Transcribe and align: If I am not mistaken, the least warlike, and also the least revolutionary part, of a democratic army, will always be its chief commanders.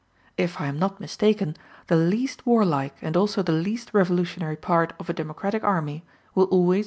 If 0.35 0.59
I 0.59 0.65
am 0.65 0.79
not 0.79 0.99
mistaken, 0.99 1.55
the 1.85 1.95
least 1.95 2.43
warlike, 2.43 2.95
and 3.03 3.15
also 3.15 3.43
the 3.43 3.51
least 3.51 3.93
revolutionary 3.93 4.55
part, 4.57 4.93
of 4.97 5.11
a 5.11 5.13
democratic 5.13 5.63
army, 5.63 6.03
will 6.33 6.45
always 6.45 6.49
be 6.49 6.49
its 6.49 6.49
chief 6.49 6.49
commanders. 6.49 6.79